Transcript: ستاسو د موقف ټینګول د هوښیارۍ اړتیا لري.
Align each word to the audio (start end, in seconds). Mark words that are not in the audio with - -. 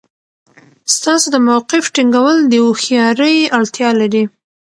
ستاسو 0.95 1.25
د 1.31 1.35
موقف 1.47 1.85
ټینګول 1.95 2.37
د 2.47 2.53
هوښیارۍ 2.65 3.37
اړتیا 3.57 3.89
لري. 4.01 4.23